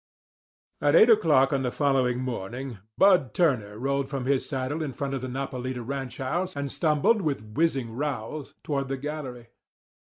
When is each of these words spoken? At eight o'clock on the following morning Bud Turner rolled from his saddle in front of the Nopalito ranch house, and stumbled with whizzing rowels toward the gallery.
At 0.81 0.95
eight 0.95 1.11
o'clock 1.11 1.53
on 1.53 1.61
the 1.61 1.69
following 1.69 2.21
morning 2.21 2.79
Bud 2.97 3.35
Turner 3.35 3.77
rolled 3.77 4.09
from 4.09 4.25
his 4.25 4.49
saddle 4.49 4.81
in 4.81 4.93
front 4.93 5.13
of 5.13 5.21
the 5.21 5.27
Nopalito 5.27 5.83
ranch 5.85 6.17
house, 6.17 6.55
and 6.55 6.71
stumbled 6.71 7.21
with 7.21 7.43
whizzing 7.53 7.91
rowels 7.91 8.55
toward 8.63 8.87
the 8.87 8.97
gallery. 8.97 9.49